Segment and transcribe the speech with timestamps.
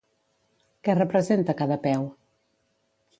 [0.87, 2.09] Què representa cada peu?